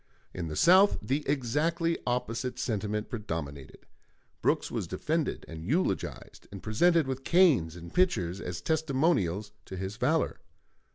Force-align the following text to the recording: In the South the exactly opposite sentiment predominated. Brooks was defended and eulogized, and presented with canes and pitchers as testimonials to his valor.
In 0.33 0.47
the 0.47 0.55
South 0.55 0.97
the 0.99 1.23
exactly 1.29 1.95
opposite 2.07 2.57
sentiment 2.57 3.07
predominated. 3.07 3.85
Brooks 4.41 4.71
was 4.71 4.87
defended 4.87 5.45
and 5.47 5.63
eulogized, 5.63 6.47
and 6.51 6.63
presented 6.63 7.05
with 7.05 7.23
canes 7.23 7.75
and 7.75 7.93
pitchers 7.93 8.41
as 8.41 8.61
testimonials 8.61 9.51
to 9.65 9.77
his 9.77 9.97
valor. 9.97 10.39